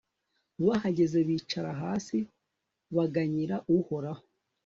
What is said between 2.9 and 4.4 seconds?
baganyira uhoraho